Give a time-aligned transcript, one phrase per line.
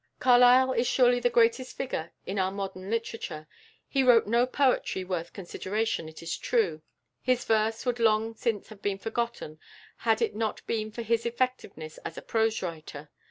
[0.19, 3.47] Carlyle is surely the greatest figure in our modern literature.
[3.87, 6.81] He wrote no poetry worth consideration, it is true.
[7.21, 9.59] His verse would long since have been forgotten
[9.97, 13.11] had it not been for his effectiveness as a prose writer.